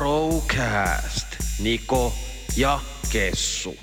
[0.00, 1.26] Procast.
[1.62, 2.12] Niko
[2.56, 2.80] ja
[3.12, 3.74] Kessu.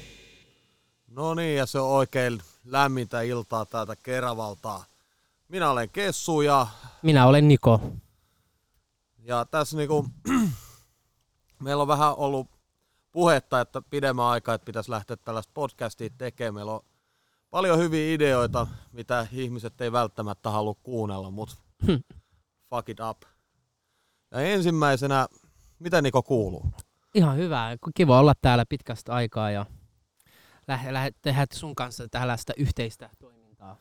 [1.08, 4.84] No niin, ja se on oikein lämmintä iltaa täältä Keravalta.
[5.48, 6.68] Minä olen Kessu ja,
[7.02, 7.82] Minä olen Niko.
[9.24, 10.06] ja tässä niinku,
[11.63, 12.47] meillä on vähän ollut
[13.12, 16.54] puhetta, että pidemmän aikaa, että pitäisi lähteä tällaista podcastia tekemään.
[16.54, 16.86] Meillä on
[17.49, 21.55] paljon hyviä ideoita, mitä ihmiset ei välttämättä halua kuunnella, mutta
[22.70, 23.22] fuck it up.
[24.31, 25.27] Ja ensimmäisenä,
[25.80, 26.71] mitä Niko kuuluu?
[27.13, 27.77] Ihan hyvä.
[27.95, 29.66] Kiva olla täällä pitkästä aikaa ja
[30.68, 33.77] lähde, lähde tehdä sun kanssa tällaista yhteistä toimintaa.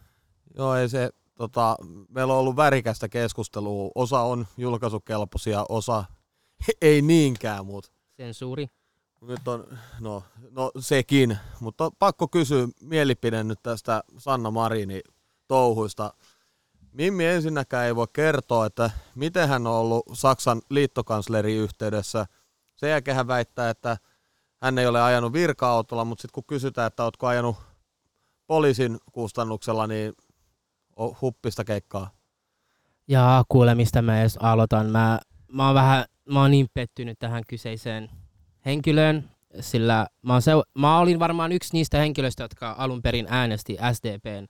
[0.56, 1.76] Joo, ei se, tota,
[2.08, 3.90] meillä on ollut värikästä keskustelua.
[3.94, 6.04] Osa on julkaisukelpoisia, osa
[6.82, 8.66] ei niinkään, mutta Sensuuri.
[9.20, 11.38] nyt on, no, no sekin.
[11.60, 15.02] Mutta pakko kysyä mielipide nyt tästä Sanna Marinin
[15.48, 16.14] touhuista.
[16.96, 22.26] Mimmi ensinnäkään ei voi kertoa, että miten hän on ollut Saksan liittokanslerin yhteydessä.
[22.76, 23.96] Sen jälkeen hän väittää, että
[24.62, 27.56] hän ei ole ajanut virka-autolla, mutta sitten kun kysytään, että oletko ajanut
[28.46, 30.12] poliisin kustannuksella, niin
[31.20, 32.10] huppista keikkaa.
[33.08, 34.86] Ja kuule, mistä mä edes aloitan.
[34.86, 35.20] Mä,
[35.52, 38.10] mä, oon vähän, mä oon niin pettynyt tähän kyseiseen
[38.66, 44.46] henkilöön, sillä mä, seu- mä olin varmaan yksi niistä henkilöistä, jotka alun perin äänesti SDPn,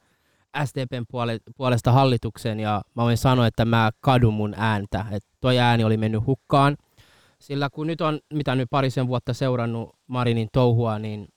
[0.65, 5.07] SDPn puole- puolesta hallitukseen, ja mä voin sanoa, että mä kadun mun ääntä.
[5.11, 6.77] Että toi ääni oli mennyt hukkaan.
[7.39, 11.29] Sillä kun nyt on, mitä nyt parisen vuotta seurannut Marinin touhua, niin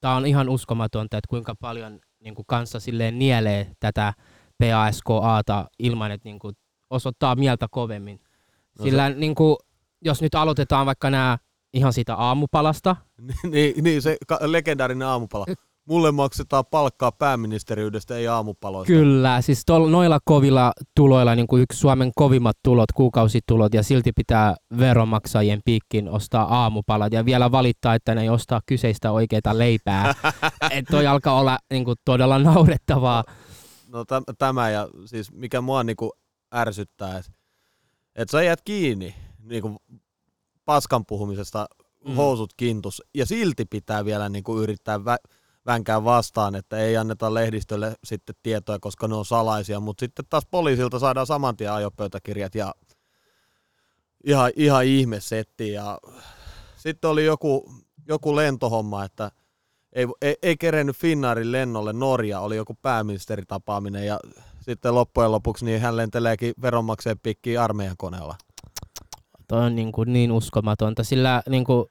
[0.00, 4.14] tää on ihan uskomatonta, että kuinka paljon niin kuin kanssa silleen nielee tätä
[4.58, 6.56] PASKAta ilman, että niin kuin
[6.90, 8.20] osoittaa mieltä kovemmin.
[8.78, 9.56] No Sillä niin kuin,
[10.04, 11.38] jos nyt aloitetaan vaikka nämä
[11.74, 12.96] ihan siitä aamupalasta,
[13.50, 15.46] niin, niin, se ka- legendaarinen aamupala.
[15.90, 18.92] Mulle maksetaan palkkaa pääministeriydestä, ei aamupaloista.
[18.92, 24.12] Kyllä, siis tol, noilla kovilla tuloilla niin kuin yksi Suomen kovimmat tulot, kuukausitulot, ja silti
[24.12, 30.14] pitää veronmaksajien piikkin ostaa aamupalat ja vielä valittaa, että ne ei ostaa kyseistä oikeita leipää.
[30.70, 33.24] Et toi alkaa olla niin kuin, todella naurettavaa.
[33.88, 36.12] No täm, tämä ja siis mikä mua niinku
[36.54, 37.32] ärsyttää, että
[38.14, 39.76] et sä jäät kiinni niinku
[40.64, 41.66] paskan puhumisesta
[42.04, 42.14] Mm.
[42.14, 45.30] housut kintus ja silti pitää vielä niinku yrittää vä-
[45.66, 50.46] vänkää vastaan, että ei anneta lehdistölle sitten tietoja, koska ne on salaisia, mutta sitten taas
[50.50, 52.74] poliisilta saadaan saman tien ajopöytäkirjat ja
[54.24, 55.98] ihan, ihan ihme setti ja
[56.76, 57.72] sitten oli joku,
[58.08, 59.30] joku lentohomma, että
[59.92, 64.20] ei, ei, ei kerennyt Finnaarin lennolle Norja, oli joku pääministeritapaaminen ja
[64.60, 68.36] sitten loppujen lopuksi niin hän lenteleekin veronmaksajien pikkiin armeijan koneella.
[69.48, 71.86] Toi on niin, kuin niin uskomatonta, sillä niin kuin,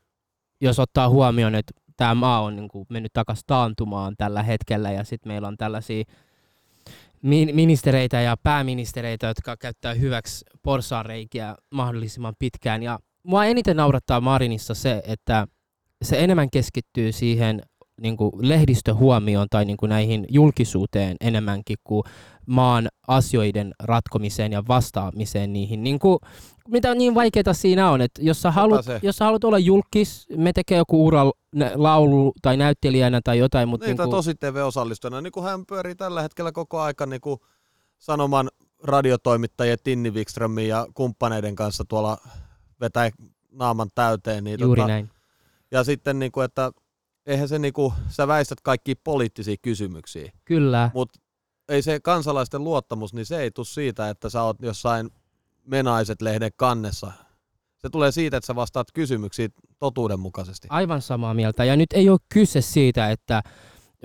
[0.62, 5.04] jos ottaa huomioon, että tämä maa on niin kuin, mennyt takaisin taantumaan tällä hetkellä ja
[5.04, 6.04] sitten meillä on tällaisia
[7.22, 12.84] min- ministereitä ja pääministereitä, jotka käyttää hyväksi porsaanreikiä mahdollisimman pitkään.
[12.84, 15.48] Ja mua eniten naurattaa Marinissa se, että
[16.02, 17.62] se enemmän keskittyy siihen
[18.02, 22.04] niin kuin lehdistöhuomioon tai niin kuin näihin julkisuuteen enemmänkin kuin
[22.46, 25.84] maan asioiden ratkomiseen ja vastaamiseen niihin.
[25.84, 26.20] Niin kuin,
[26.68, 30.54] mitä niin vaikeaa siinä on, että jos sä, haluat, jos sä haluat olla julkis, me
[30.54, 31.32] tekee joku ura
[31.76, 35.96] laulu tai näyttelijänä tai jotain, mutta Niin, tai niinku, tosi TV-osallistujana, niin kuin hän pyörii
[35.96, 37.40] tällä hetkellä koko aika niin kuin
[37.98, 38.50] Sanoman
[38.84, 42.18] radiotoimittajien Tinni Wikströmin ja kumppaneiden kanssa tuolla
[42.82, 43.10] vetää
[43.52, 44.44] naaman täyteen.
[44.44, 45.10] Niin juuri tota, näin.
[45.72, 46.72] Ja sitten, niin kuin, että
[47.30, 51.20] eihän se, niin kuin, sä väistät kaikki poliittisia kysymyksiä, Kyllä, mutta
[51.70, 55.10] ei se kansalaisten luottamus, niin se ei tule siitä, että sä oot jossain
[55.66, 57.12] Menaiset-lehden kannessa.
[57.78, 60.68] Se tulee siitä, että sä vastaat kysymyksiin totuudenmukaisesti.
[60.72, 61.66] aivan samaa mieltä.
[61.66, 63.42] Ja nyt ei ole kyse siitä, että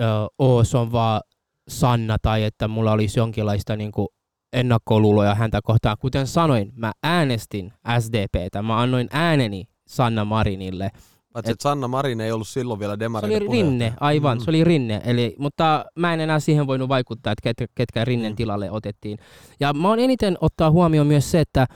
[0.01, 0.05] ö,
[0.39, 1.21] oo, se on vaan
[1.69, 4.09] Sanna tai että mulla olisi jonkinlaista niinku
[4.53, 5.97] ennakkoluuloja häntä kohtaan.
[6.01, 10.91] Kuten sanoin, mä äänestin SDPtä, mä annoin ääneni Sanna Marinille.
[11.35, 13.71] Paitsi, että Sanna Marin ei ollut silloin vielä Se demareiden oli puheenjohtaja.
[13.89, 14.45] Rinne, aivan, Mm.
[14.45, 15.01] se oli Rinne.
[15.05, 18.37] Eli, mutta mä en enää siihen voinut vaikuttaa, että ketkä, ketkä Rinnen Mm.
[18.37, 19.19] tilalle otettiin.
[19.61, 21.67] Ja mä oon eniten ottaa huomioon myös se, että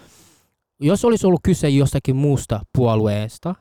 [0.80, 3.54] jos olisi ollut kyse jostakin muusta puolueesta,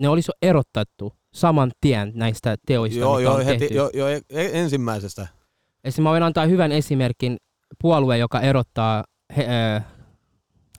[0.00, 3.74] ne olisi jo erotettu saman tien näistä teoista, Joo, mitä joo, on heti, tehty.
[3.74, 4.20] jo, jo, e-
[4.60, 5.22] ensimmäisestä.
[5.84, 7.36] Esimerkiksi mä voin antaa hyvän esimerkin
[7.82, 9.04] puolue, joka erottaa
[9.36, 9.80] he, ö,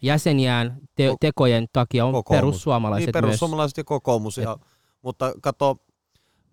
[0.01, 2.41] jäseniään te- Ko- tekojen takia on kokoomus.
[2.41, 3.21] perussuomalaiset Niin, myös.
[3.21, 4.37] perussuomalaiset ja kokoomus.
[4.37, 4.57] Ja,
[5.01, 5.77] mutta kato,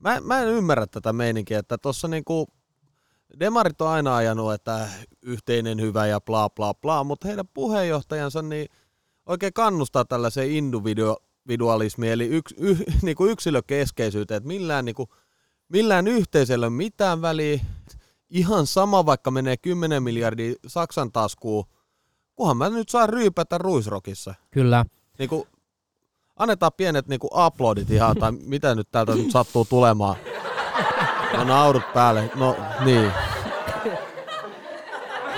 [0.01, 2.47] mä, mä en ymmärrä tätä meininkiä, että tuossa niinku,
[3.41, 4.89] demarit on aina ajanut, että
[5.23, 8.67] yhteinen hyvä ja bla bla bla, mutta heidän puheenjohtajansa niin
[9.27, 15.09] oikein kannustaa tällaiseen individualismiin, eli yks, y, niinku yksilökeskeisyyteen, että millään, niinku,
[15.69, 17.61] millään yhteisöllä ei ole mitään väliä,
[18.31, 21.65] ihan sama vaikka menee 10 miljardia Saksan taskuun,
[22.37, 24.35] kunhan mä nyt saan ryypätä ruisrokissa.
[24.51, 24.85] Kyllä.
[25.19, 25.47] Niinku,
[26.37, 30.17] annetaan pienet niinku uploadit ihan, tai mitä nyt täältä nyt sattuu tulemaan.
[31.37, 33.13] No naurut päälle, no niin.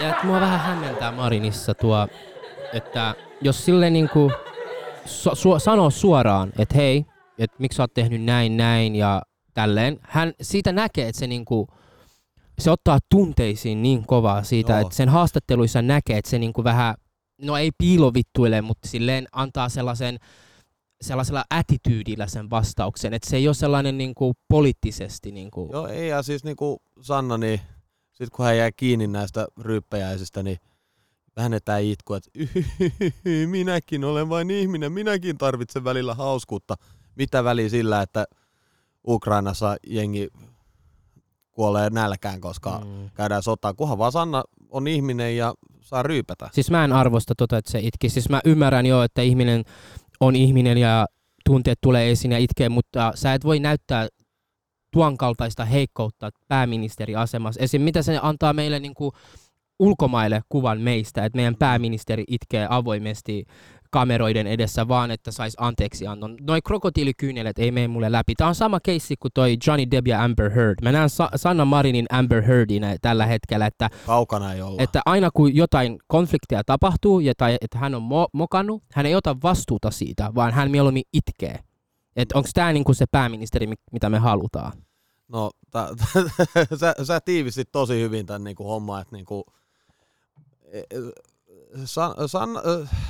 [0.00, 2.08] Ja että mua vähän hämmentää Marinissa tuo,
[2.73, 4.32] että jos sille niinku
[5.06, 7.06] su- su- sanoo suoraan, että hei,
[7.38, 9.23] että miksi sä oot tehnyt näin, näin ja
[9.55, 11.69] tälleen, hän siitä näkee, että se niinku,
[12.59, 14.81] se ottaa tunteisiin niin kovaa siitä, Joo.
[14.81, 16.95] että sen haastatteluissa näkee, että se niinku vähän,
[17.43, 20.19] no ei piilovittuile, mutta silleen antaa sellaisen,
[21.03, 26.23] sellaisella ätityydillä sen vastauksen, että se ei ole sellainen niinku poliittisesti niinku, Joo, ei, ja
[26.23, 27.61] siis niinku Sanna, niin
[28.12, 30.59] sit kun hän jäi kiinni näistä ryyppäjäisistä, niin
[31.37, 32.31] väännetään itku, että
[33.47, 36.75] minäkin olen vain ihminen, minäkin tarvitsen välillä hauskuutta.
[37.17, 38.25] Mitä väliä sillä, että
[39.09, 40.29] Ukrainassa jengi
[41.55, 43.11] kuolee nälkään, koska mm.
[43.15, 46.51] Käydään sotaa, kunhan vaan Sanna on ihminen ja saa ryypätä.
[46.53, 48.09] Siis mä en arvosta tota, että se itki.
[48.09, 49.65] Siis mä ymmärrän jo, että ihminen
[50.21, 51.06] on ihminen ja
[51.45, 54.09] tunteet tulee esiin ja itkee, mutta sä et voi näyttää
[54.93, 57.61] tuon kaltaista heikkoutta pääministeriasemassa.
[57.61, 57.83] Esim.
[57.83, 59.12] mitä se antaa meille niin kuin
[59.79, 63.45] ulkomaille kuvan meistä, että meidän pääministeri itkee avoimesti
[63.99, 66.37] kameroiden edessä vaan, että sais anteeksi annon.
[66.41, 68.35] Noi krokotiilikyynelet ei mene mulle läpi.
[68.35, 70.75] Tämä on sama keissi kuin toi Johnny Depp ja Amber Heard.
[70.82, 74.82] Mä näen Sa- Sanna Marinin Amber Heardina tällä hetkellä, että Kaukana ei olla.
[74.82, 79.14] että aina kun jotain konfliktia tapahtuu ja tai että hän on mo- mokannut, hän ei
[79.14, 81.58] ota vastuuta siitä, vaan hän mieluummin itkee.
[82.17, 84.73] Että onko tämä niinku se pääministeri, mi- mitä me halutaan?
[85.29, 85.88] No, tä,
[86.81, 89.44] sä, sä tiivistit tosi hyvin tämän niinku homman, että niinku,
[90.73, 91.25] e- e-
[91.85, 92.49] San, San,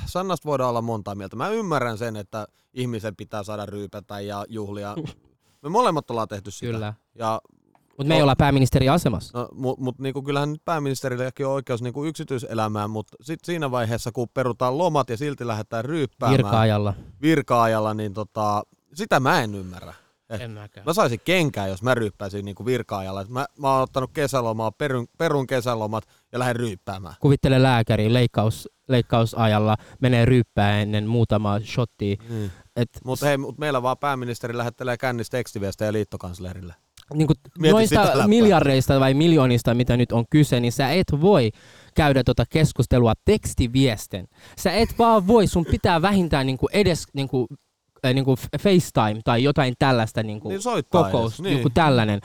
[0.05, 1.35] Sannasta voidaan olla monta mieltä.
[1.35, 4.95] Mä ymmärrän sen, että ihmisen pitää saada ryypätä ja juhlia.
[5.63, 6.71] Me molemmat ollaan tehty sitä.
[6.71, 6.93] Kyllä.
[7.15, 7.41] Ja,
[7.87, 9.39] Mutta me ei olla pääministeri asemassa.
[9.39, 14.11] no, mut, mut niinku, kyllähän nyt pääministerilläkin on oikeus niinku yksityiselämään, mutta sit siinä vaiheessa,
[14.11, 16.93] kun perutaan lomat ja silti lähdetään ryyppäämään Virkaajalla.
[17.21, 18.63] virka-ajalla, niin tota,
[18.93, 19.93] sitä mä en ymmärrä.
[20.41, 20.85] En mäkään.
[20.85, 23.21] Mä saisin kenkää, jos mä ryyppäisin niinku virka-ajalla.
[23.21, 27.15] Et Mä, mä oon ottanut kesälomaa, perun, perun kesälomat ja lähden ryyppäämään.
[27.19, 32.15] Kuvittele lääkäri leikkaus, leikkausajalla, menee ryyppää ennen muutamaa shottia.
[32.29, 32.49] Mm.
[32.75, 36.75] Et, Mutta hei, mut meillä vaan pääministeri lähettelee kännistä tekstiviestejä liittokanslerille.
[37.59, 41.51] Mieti sitä noista miljardeista vai miljoonista, mitä nyt on kyse, niin sä et voi
[41.95, 44.27] käydä tota keskustelua tekstiviestin.
[44.57, 47.47] Sä et vaan voi, sun pitää vähintään niinku edes niinku,
[48.05, 51.53] äh, niinku FaceTime tai jotain tällaista niinku Niin kokous, niin.
[51.53, 52.19] niinku tällainen.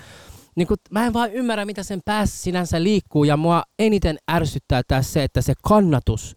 [0.57, 5.13] Niinku, mä en vaan ymmärrä, mitä sen päässä sinänsä liikkuu, ja mua eniten ärsyttää tässä
[5.13, 6.37] se, että se kannatus,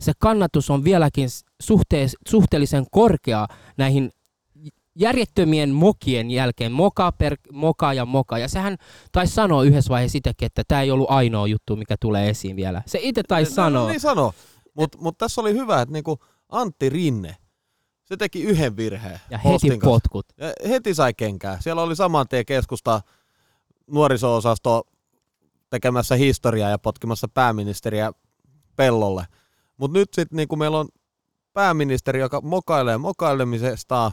[0.00, 1.28] se kannatus on vieläkin
[1.62, 3.46] suhtees, suhteellisen korkea
[3.76, 4.10] näihin
[4.98, 8.38] järjettömien mokien jälkeen, moka per moka ja moka.
[8.38, 8.76] Ja sehän
[9.12, 12.82] taisi sanoa yhdessä vaiheessa itsekin, että tämä ei ollut ainoa juttu, mikä tulee esiin vielä.
[12.86, 13.88] Se itse taisi No, sanoa.
[13.88, 14.34] Niin sano.
[14.74, 16.18] Mutta mut tässä oli hyvä, että niinku
[16.48, 17.36] Antti Rinne,
[18.04, 19.20] se teki yhden virheen.
[19.30, 19.86] Ja heti kanssa.
[19.86, 20.26] potkut.
[20.38, 21.60] Ja heti sai kenkää.
[21.60, 23.00] Siellä oli saman tien keskusta
[23.86, 24.82] nuoriso-osasto
[25.70, 28.12] tekemässä historiaa ja potkimassa pääministeriä
[28.76, 29.24] pellolle.
[29.76, 30.88] Mutta nyt sitten niinku meillä on
[31.52, 34.12] pääministeri, joka mokailee mokailemisesta.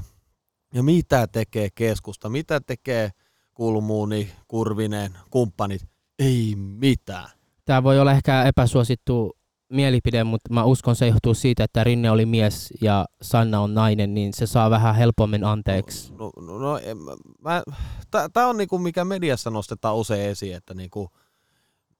[0.73, 2.29] Ja mitä tekee keskusta?
[2.29, 3.11] Mitä tekee
[3.53, 5.81] Kulmuuni, Kurvinen, kumppanit?
[6.19, 7.29] Ei mitään.
[7.65, 9.37] Tämä voi olla ehkä epäsuosittu
[9.71, 14.13] mielipide, mutta mä uskon se johtuu siitä, että Rinne oli mies ja Sanna on nainen,
[14.13, 16.13] niin se saa vähän helpommin anteeksi.
[16.13, 17.11] No, no, no en, mä,
[17.41, 17.63] mä,
[18.33, 21.09] tää on niinku mikä mediassa nostetaan usein esiin, että niinku,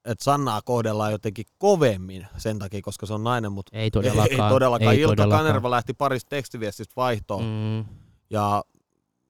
[0.05, 4.27] että Sannaa kohdellaan jotenkin kovemmin sen takia, koska se on nainen, mutta Ei todellakaan.
[4.31, 4.93] ei, ei todellakaan.
[4.95, 5.45] Ei Ilkka todellakaan.
[5.45, 7.85] Kanerva lähti parista tekstiviestistä vaihtoon Mm.
[8.29, 8.63] ja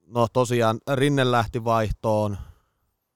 [0.06, 2.38] no tosiaan Rinne lähti vaihtoon,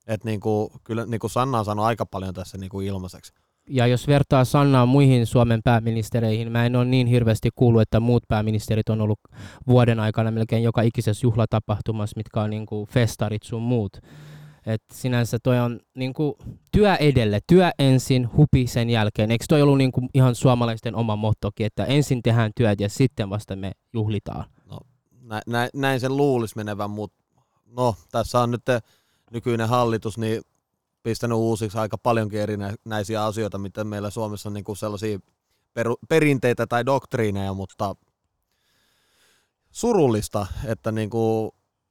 [0.06, 3.32] että niinku, kyllä niinku Sanna on saanut aika paljon tässä niinku ilmaiseksi.
[3.70, 8.22] Ja jos vertaa Sannaa muihin Suomen pääministereihin, mä en ole niin hirveästi kuullut, että muut
[8.28, 9.20] pääministerit on ollut
[9.66, 13.96] vuoden aikana melkein joka ikisessä juhlatapahtumassa, mitkä on niinku festarit sun muut.
[14.66, 16.38] Et sinänsä toi on niinku
[16.72, 19.30] työ edelle, työ ensin, hupi sen jälkeen.
[19.30, 23.56] Eikö toi ollut niinku ihan suomalaisten oma mottokin, että ensin tehdään työt ja sitten vasta
[23.56, 24.44] me juhlitaan?
[25.22, 27.18] Nä, nä, näin sen luulisi menevän, mutta
[27.66, 28.62] no tässä on nyt
[29.32, 30.42] nykyinen hallitus niin
[31.06, 35.18] pistänyt uusiksi aika paljonkin erinäisiä asioita, mitä meillä Suomessa on niin kuin sellaisia
[35.74, 37.96] peru, perinteitä tai doktriineja, mutta
[39.70, 41.50] surullista, että niin kuin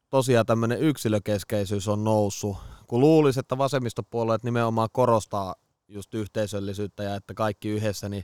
[0.10, 2.58] tosiaan tämmöinen yksilökeskeisyys on noussut,
[2.88, 5.56] kun luulisi, että vasemmistopuolueet nimenomaan korostaa
[5.88, 8.24] just yhteisöllisyyttä ja että kaikki yhdessä, niin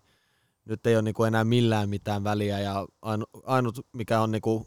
[0.66, 2.88] nyt ei ole niin kuin enää millään mitään väliä ja
[3.44, 4.66] ainut, mikä on niin kuin,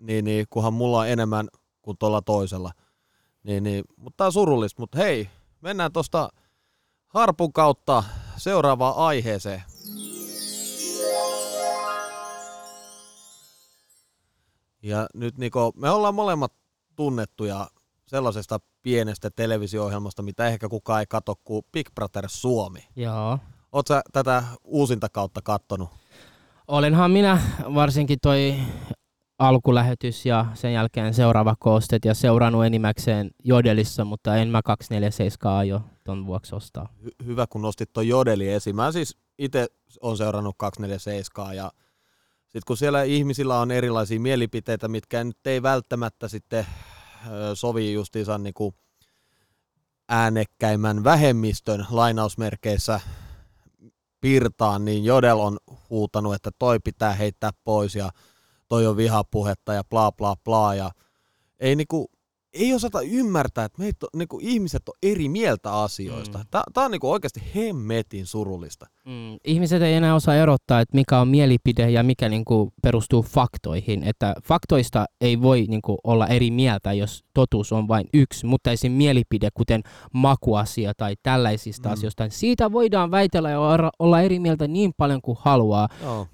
[0.00, 1.48] niin, niin kunhan mulla on enemmän
[1.82, 2.72] kuin tuolla toisella.
[3.42, 5.28] Niin, niin, mutta tää on surullista, mutta hei,
[5.62, 6.28] mennään tuosta
[7.08, 8.04] harpun kautta
[8.36, 9.62] seuraavaan aiheeseen.
[14.82, 16.52] Ja nyt niinku, me ollaan molemmat
[16.96, 17.68] tunnettuja
[18.06, 22.88] sellaisesta pienestä televisio-ohjelmasta, mitä ehkä kukaan ei katso kuin Big Brother Suomi.
[22.96, 23.38] Joo.
[23.72, 25.88] Oletko tätä uusinta kautta kattonut?
[26.68, 27.42] Olenhan minä
[27.74, 28.56] varsinkin toi
[29.42, 35.80] alkulähetys ja sen jälkeen seuraava koostet ja seurannut enimmäkseen Jodelissa, mutta en mä 247 aio
[36.04, 36.88] ton vuoksi ostaa.
[37.04, 38.76] Hy- hyvä, kun nostit tuon Jodeli esiin.
[38.76, 39.66] Mä siis itse
[40.00, 41.72] on seurannut 247 ja
[42.42, 46.66] sitten kun siellä ihmisillä on erilaisia mielipiteitä, mitkä nyt ei välttämättä sitten
[47.54, 48.74] sovi justiinsa niinku
[50.08, 53.00] äänekkäimmän vähemmistön lainausmerkeissä
[54.20, 55.58] pirtaan, niin Jodel on
[55.90, 58.10] huutanut, että toi pitää heittää pois ja
[58.72, 60.90] toi on vihapuhetta ja bla bla bla ja
[61.60, 62.10] ei niinku,
[62.54, 66.38] ei osata ymmärtää, että meitä on, niinku, ihmiset on eri mieltä asioista.
[66.38, 66.44] Mm.
[66.74, 68.86] Tämä on niinku oikeasti hemmetin surullista.
[69.06, 74.02] Mm, ihmiset ei enää osaa erottaa, että mikä on mielipide ja mikä niinku perustuu faktoihin.
[74.02, 78.92] Että faktoista ei voi niinku olla eri mieltä, jos totuus on vain yksi, mutta esim.
[78.92, 81.92] mielipide, kuten makuasia tai tällaisista Mm.
[81.92, 83.60] asioista, niin siitä voidaan väitellä ja
[83.98, 85.88] olla- eri mieltä niin paljon kuin haluaa.
[86.02, 86.26] Joo.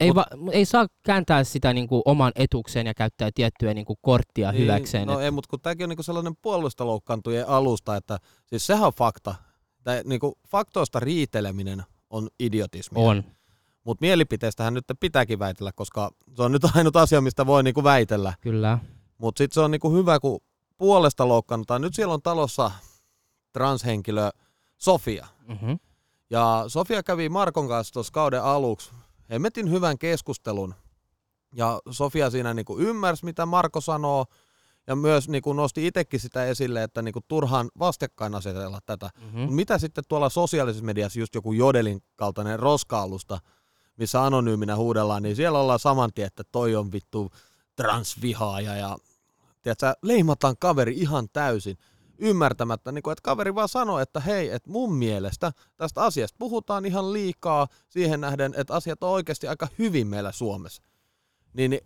[0.00, 4.52] Ei, Mut- va, ei saa kääntää sitä niinku oman etukseen ja käyttää tiettyä niinku korttia
[4.52, 5.06] Niin, hyväkseen.
[5.06, 8.92] No ei, mutta kun tämäkin on niinku sellainen puolusta loukkaantujen alusta, että siis sehän on
[8.92, 9.34] fakta.
[9.82, 13.04] Tää, niinku, faktoista riiteleminen on idiotismia.
[13.04, 13.24] on.
[13.84, 18.32] Mutta mielipiteestähän nyt pitääkin väitellä, koska se on nyt ainut asia, mistä voi niinku väitellä.
[18.40, 18.78] Kyllä.
[19.18, 20.40] Mutta sitten se on niinku hyvä, kun
[20.78, 21.80] puolesta loukkaannutaan.
[21.80, 22.70] Nyt siellä on talossa
[23.52, 24.30] transhenkilö
[24.78, 25.26] Sofia.
[25.48, 25.78] Mm-hmm.
[26.30, 28.90] Ja Sofia kävi Markon kanssa tuossa kauden aluksi
[29.30, 30.74] hemmetin hyvän keskustelun.
[31.54, 34.26] Ja Sofia siinä niinku ymmärsi, mitä Marko sanoo,
[34.86, 39.10] ja myös niinku nosti itsekin sitä esille, että niinku turhaan vastakkain asetella tätä.
[39.20, 39.40] Mm-hmm.
[39.40, 43.38] Mut Mitä sitten tuolla sosiaalisessa mediassa, just joku Jodelin kaltainen roska-alusta,
[43.96, 47.30] missä anonyyminä huudellaan, niin siellä ollaan saman tien, että toi on vittu
[47.76, 48.98] transvihaaja ja
[49.62, 51.76] tiedätkö, leimataan kaveri ihan täysin
[52.20, 56.86] ymmärtämättä, niin kuin, että kaveri vaan sanoo, että hei, että mun mielestä tästä asiasta puhutaan
[56.86, 60.82] ihan liikaa siihen nähden, että asiat on oikeasti aika hyvin meillä Suomessa.
[61.52, 61.80] Niin, niin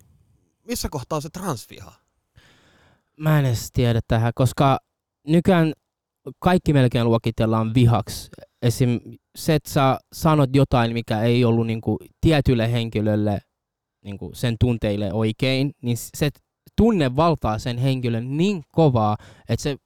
[0.63, 1.93] missä kohtaa se transviha?
[3.17, 4.79] Mä en edes tiedä tähän, koska
[5.27, 5.73] nykyään
[6.39, 8.29] kaikki melkein luokitellaan vihaksi.
[8.61, 8.99] Esim.
[9.35, 13.39] se, että sä sanot jotain, mikä ei ollut niinku tietylle henkilölle
[14.03, 16.29] niinku sen tunteille oikein, niin se
[16.77, 19.17] tunne valtaa sen henkilön niin kovaa,
[19.49, 19.77] että se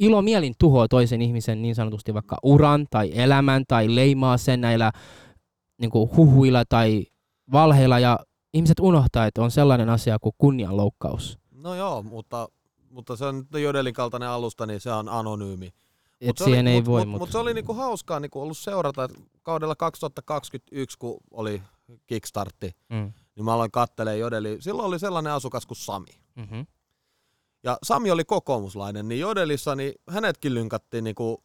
[0.00, 4.92] ilomielin tuhoaa toisen ihmisen niin sanotusti vaikka uran tai elämän tai leimaa sen näillä
[5.80, 7.06] niinku huhuilla tai
[7.52, 8.18] valheilla ja
[8.54, 11.38] ihmiset unohtaa, että on sellainen asia kuin kunnianloukkaus.
[11.52, 12.48] No joo, mutta,
[12.90, 15.72] mutta se on Jodelin kaltainen alusta, niin se on anonyymi.
[16.20, 18.40] Et se siihen oli, ei mut, voi, mut, mutta mut se oli niinku hauskaa niinku
[18.40, 21.62] ollut seurata, että kaudella 2021, kun oli
[22.06, 23.12] Kickstartti, mm.
[23.36, 24.56] niin mä aloin kattelee Jodeli.
[24.60, 26.20] Silloin oli sellainen asukas kuin Sami.
[26.36, 26.66] mm-hmm.
[27.62, 31.44] Ja Sami oli kokoomuslainen, niin Jodelissa niin hänetkin lynkattiin niinku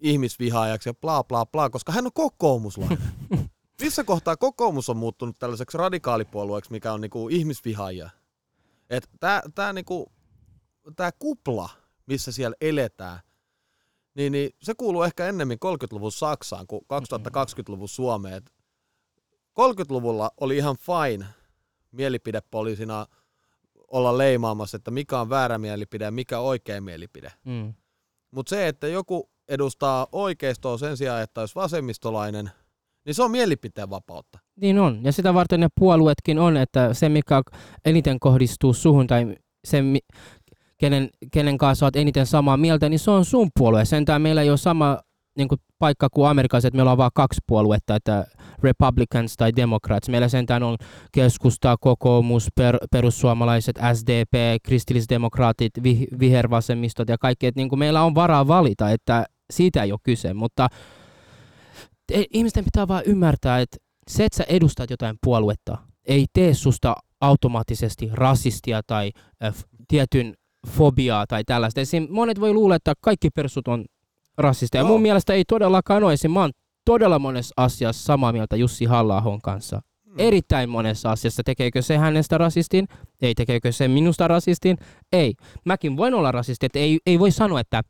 [0.00, 2.98] ihmisvihaajaksi ja bla bla bla, koska hän on kokoomuslainen.
[3.82, 8.10] Missä kohtaa kokoomus on muuttunut tällaiseksi radikaalipuolueeksi, mikä on niinku ihmisvihaajia?
[8.90, 10.12] Et tää, tää, niinku,
[10.96, 11.68] tää kupla,
[12.06, 13.20] missä siellä eletään,
[14.14, 18.34] niin, niin se kuuluu ehkä ennemmin 30-luvun Saksaan kuin 2020-luvun Suomeen.
[18.34, 18.52] Et
[19.60, 21.26] 30-luvulla oli ihan fine
[21.92, 23.06] mielipidepoliisina
[23.94, 27.32] olla leimaamassa, että mikä on väärä mielipide ja mikä oikea mielipide.
[27.44, 27.74] mm.
[28.30, 32.50] Mutta se, että joku edustaa oikeistoa sen sijaan, että olisi vasemmistolainen,
[33.06, 34.38] niin se on mielipiteen vapautta.
[34.60, 35.00] Niin on.
[35.04, 37.42] Ja sitä varten ne puolueetkin on, että se mikä
[37.84, 39.82] eniten kohdistuu suhun tai se,
[40.78, 43.84] kenen, kenen kanssa olet eniten samaa mieltä, niin se on sun puolue.
[43.84, 44.98] Sentään meillä ei ole sama
[45.36, 48.26] niin kuin paikka kuin Amerikassa, että meillä on vain kaksi puoluetta, että
[48.62, 50.08] Republicans tai Democrats.
[50.08, 50.76] Meillä sentään on
[51.12, 57.46] keskusta, kokoomus, per, perussuomalaiset, SDP, kristillisdemokraatit, vi, vihervasemmistot ja kaikki.
[57.46, 60.68] Että niin kuin meillä on varaa valita, että siitä ei ole kyse, mutta
[62.12, 63.76] e- ihmisten pitää vaan ymmärtää, että
[64.08, 69.10] se, että sä edustat jotain puoluetta, ei tee susta automaattisesti rasistia tai
[69.44, 69.54] äh,
[69.88, 70.34] tietyn
[70.68, 71.80] fobiaa tai tällaista.
[71.80, 72.06] Esim.
[72.10, 73.84] monet voi luulla, että kaikki persut on
[74.38, 74.82] rasisteja.
[74.82, 74.88] Joo.
[74.88, 76.14] Mun mielestä ei todellakaan ole.
[76.28, 76.52] Mä oon
[76.84, 79.80] todella monessa asiassa samaa mieltä Jussi halla kanssa.
[80.06, 80.14] Hmm.
[80.18, 81.42] Erittäin monessa asiassa.
[81.42, 82.88] Tekeekö se hänestä rasistin?
[83.22, 83.34] Ei.
[83.34, 84.78] Tekeekö se minusta rasistin?
[85.12, 85.34] Ei.
[85.64, 86.66] Mäkin voin olla rasisti.
[86.66, 87.82] Että ei, ei voi sanoa, että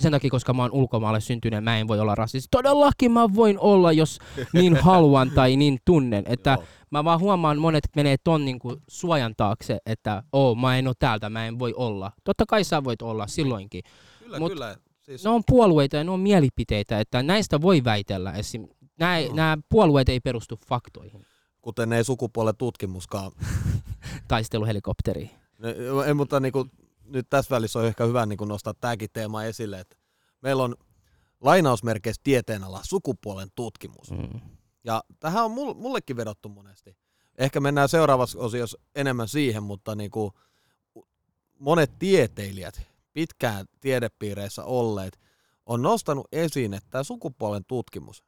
[0.00, 2.48] sen takia, koska mä oon ulkomaalle syntynyt, mä en voi olla rasisti.
[2.50, 4.18] Todellakin mä voin olla, jos
[4.52, 6.24] niin haluan tai niin tunnen.
[6.26, 6.64] Että Joo.
[6.90, 11.30] mä vaan huomaan, monet menee ton niinku suojan taakse, että oo, mä en oo täältä,
[11.30, 12.12] mä en voi olla.
[12.24, 13.82] Totta kai sä voit olla silloinkin.
[14.18, 14.76] Kyllä, Mut- kyllä.
[15.08, 18.32] Siis, Ne on puolueita ja ne on mielipiteitä, että näistä voi väitellä.
[18.32, 18.68] Esim.
[18.98, 19.34] Nämä, Joo.
[19.34, 21.26] nämä puolueet ei perustu faktoihin.
[21.60, 23.32] kuten ei sukupuolen tutkimuskaan.
[24.28, 25.30] taisteluhelikopteri.
[25.58, 26.70] No, ei, mutta niin kuin,
[27.04, 29.96] nyt tässä välissä on ehkä hyvä niin kuin nostaa tämäkin teema esille, että
[30.42, 30.76] meillä on
[31.40, 34.10] lainausmerkeissä tieteenala sukupuolen tutkimus.
[34.10, 34.40] Mm.
[34.84, 36.96] Ja tähän on mullekin vedottu monesti.
[37.38, 40.32] Ehkä mennään seuraavassa osiossa enemmän siihen, mutta niin kuin
[41.58, 42.87] monet tieteilijät,
[43.18, 45.20] pitkään tiedepiireissä olleet,
[45.66, 48.24] on nostanut esiin, että tämä sukupuolen tutkimus,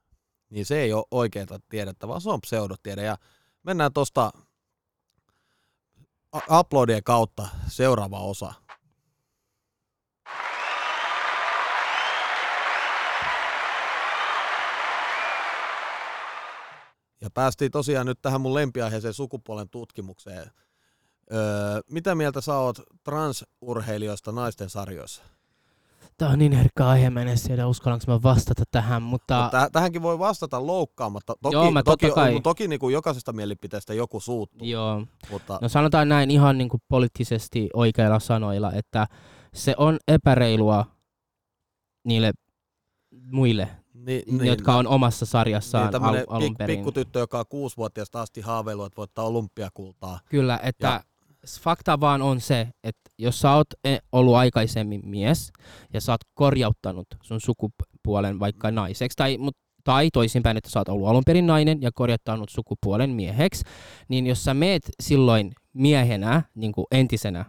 [0.51, 3.03] niin se ei ole oikeaa tiedettä, vaan se on pseudotiede.
[3.03, 3.17] Ja
[3.63, 4.33] mennään tuosta
[6.59, 8.53] uploadien kautta seuraava osa.
[17.21, 20.51] Ja päästiin tosiaan nyt tähän mun lempiaiheeseen sukupuolen tutkimukseen.
[21.33, 25.23] Öö, mitä mieltä sä oot transurheilijoista naisten sarjoissa?
[26.19, 29.51] Tämä on niin herkkä aihe, mä en edes tiedä uskallanko mä vastata tähän, mutta...
[29.53, 31.35] No, täh- tähänkin voi vastata loukkaamatta.
[31.43, 32.41] Toki, Joo, mä toki, kai.
[32.41, 34.67] toki niin kuin jokaisesta mielipiteestä joku suuttuu.
[34.69, 35.07] Joo.
[35.31, 35.59] Mutta...
[35.63, 39.07] No sanotaan näin ihan niin kuin poliittisesti oikeilla sanoilla, että
[39.55, 40.85] se on epäreilua
[42.05, 42.33] niille
[43.33, 46.77] muille, niin, niin, jotka on omassa sarjassaan niin, al- alun pik- perin.
[46.79, 50.21] pikkutyttö, joka on kuusivuotiaasta asti haaveilu, että voittaa olympiakultaa.
[50.31, 51.03] Kyllä, että Ja-
[51.61, 55.53] fakta vaan on se, että jos sä oot e- ollut aikaisemmin mies
[55.93, 60.89] ja sä oot korjauttanut sun sukupuolen vaikka naiseksi, tai, mut, tai toisinpäin, että sä oot
[60.89, 63.65] ollut alun perin nainen ja korjattanut sukupuolen mieheksi,
[64.09, 67.45] niin jos sä meet silloin miehenä, niin kuin entisenä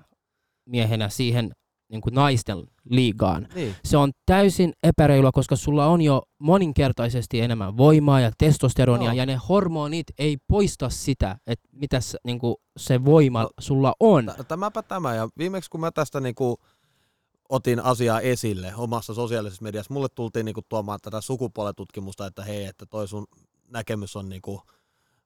[0.65, 1.51] miehenä siihen
[1.91, 2.57] niin kuin naisten
[2.89, 3.75] liigaan, Niin.
[3.86, 9.13] se on täysin epäreilua, koska sulla on jo moninkertaisesti enemmän voimaa ja testosteronia, Joo.
[9.13, 13.93] ja ne hormonit ei poista sitä, että mitä se, niin kuin se voima No, sulla
[14.00, 14.33] on.
[14.48, 15.15] Tämäpä tämä.
[15.15, 16.57] Ja viimeksi kun mä tästä niinku
[17.50, 22.86] otin asiaa esille omassa sosiaalisessa mediassa, mulle tultiin niinku tuomaan tätä sukupuoletutkimusta, että hei, että
[22.86, 23.27] toi sun
[23.67, 24.62] näkemys on niinku,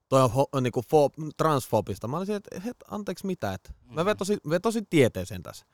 [0.10, 2.08] toi on ho, niinku fo, transfobista.
[2.08, 5.66] Mä olisin, että het, anteeksi mitä, että mä vetosin, vetosin tieteeseen tässä.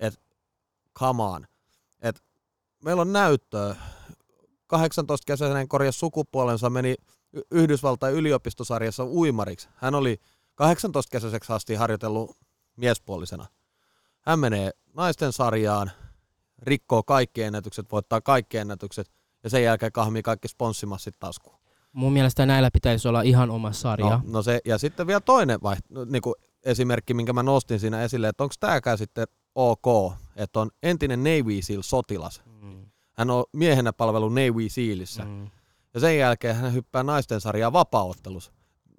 [0.00, 0.27] Come
[1.00, 1.46] on.
[2.02, 2.22] Et
[2.84, 3.76] meillä on näyttöä.
[4.74, 6.94] 18-kesäinen korjas sukupuolensa, meni
[7.50, 9.68] Yhdysvaltain yliopistosarjassa uimariksi.
[9.74, 10.20] Hän oli
[10.62, 12.36] 18-kesäiseksi asti harjoitellut
[12.76, 13.46] miespuolisena.
[14.20, 15.90] Hän menee naisten sarjaan,
[16.62, 19.10] rikkoo kaikki ennätykset, voittaa kaikki ennätykset
[19.44, 21.58] ja sen jälkeen kahmii kaikki sponssimassit taskuun.
[21.92, 24.08] Mun mielestä näillä pitäisi olla ihan oma sarja.
[24.08, 26.34] No, no se, ja sitten vielä toinen vaiht- niin kuin
[26.64, 29.26] esimerkki, minkä mä nostin siinä esille, että onko tämäkään sitten
[29.58, 32.42] ok, että on entinen Navy SEAL-sotilas.
[32.62, 32.86] Mm.
[33.12, 35.24] Hän on miehenä palvelu Navy SEALissä.
[35.24, 35.50] Mm.
[35.94, 38.52] Ja sen jälkeen hän hyppää naisten sarjaa vapaaottelussa.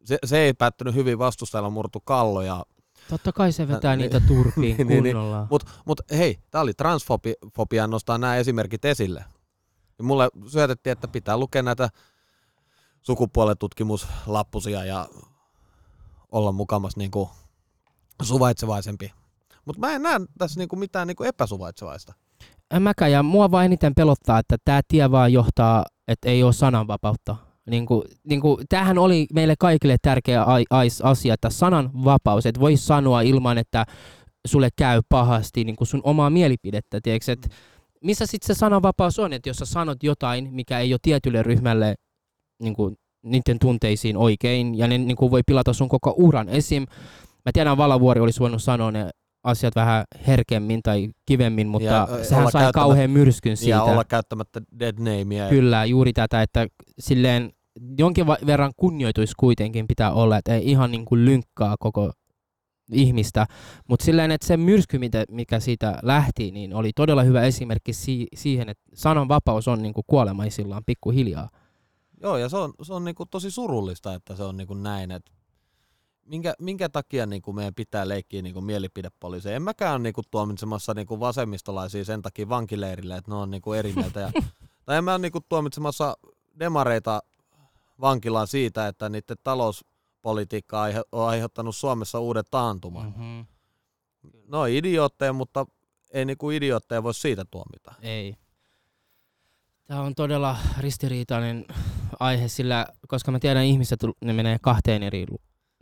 [0.03, 2.41] Se, se ei päättynyt hyvin, vastustajalla murtu kallo.
[2.41, 2.65] Ja,
[3.09, 5.15] Totta kai se vetää Ä, niitä turpiin niin, niin, niin.
[5.15, 5.47] kunnolla.
[5.49, 9.25] mut, mut hei, tää oli transfobia nostaa nämä esimerkit esille.
[9.97, 11.89] Ja mulle syötettiin, että pitää lukea näitä
[13.01, 15.07] sukupuoletutkimuslappusia ja
[16.31, 17.29] olla mukamas niinku
[18.21, 19.18] suvaitsevaisempi.
[19.69, 22.13] Mutta mä en näe tässä niinku mitään niinku epäsuvaitsevaista.
[22.73, 26.53] En mäkään, ja mua vaan eniten pelottaa, että tämä tie vaan johtaa, että ei ole
[26.53, 27.35] sananvapautta.
[27.69, 30.45] Niin kuin, niin kuin, tämähän oli meille kaikille tärkeä
[31.03, 33.85] asia, että sananvapaus, että voi sanoa ilman, että
[34.47, 36.99] sulle käy pahasti niin kuin sun omaa mielipidettä.
[37.03, 37.49] Tiedätkö, että
[38.03, 41.95] missä sitten se sananvapaus on, että jos sä sanot jotain, mikä ei ole tietylle ryhmälle
[42.61, 46.49] niin kuin, niiden tunteisiin oikein, ja ne niin kuin, voi pilata sun koko uran.
[46.49, 46.85] Esim.
[47.45, 49.09] Mä tiedän, Valavuori olisi voinut sanoa ne
[49.43, 53.71] asiat vähän herkemmin tai kivemmin, mutta Ja, sehän sai kauhean myrskyn siitä.
[53.71, 55.49] Ja olla käyttämättä dead namea.
[55.49, 56.67] Kyllä, juuri tätä, että
[56.99, 57.51] silleen
[57.97, 62.11] jonkin verran kunnioitus kuitenkin pitää olla, että ei ihan niin kuin lynkkaa koko
[62.91, 63.45] ihmistä,
[63.89, 68.27] mutta silleen, että se myrsky, mitä, mikä siitä lähti, niin oli todella hyvä esimerkki si-
[68.35, 71.49] siihen, että sananvapaus on niin kuin kuolemaisillaan pikkuhiljaa.
[72.21, 75.11] Joo, ja se on, se on niinku tosi surullista, että se on niinku näin.
[75.11, 75.23] Et
[76.29, 79.55] minkä, minkä takia niinku meidän pitää leikkiä niinku mielipidepoliiseja?
[79.55, 83.93] En mäkään ole niinku tuomitsemassa niinku vasemmistolaisia sen takia vankileirille, että ne on niinku eri
[83.93, 84.19] mieltä.
[84.19, 84.31] Ja,
[84.85, 86.17] tai en mä ole niinku tuomitsemassa
[86.59, 87.23] demareita
[88.01, 93.13] vankilaan siitä, että niiden talouspolitiikka on aiheuttanut Suomessa uuden taantuman.
[93.17, 93.23] Mm.
[93.23, 93.45] Mm-hmm.
[94.47, 95.65] No idiootteja, mutta
[96.13, 97.93] ei niinku idiootteja voi siitä tuomita.
[98.01, 98.35] Ei.
[99.85, 101.65] Tämä on todella ristiriitainen
[102.19, 105.25] aihe, sillä koska mä tiedän ihmiset, ne menee kahteen eri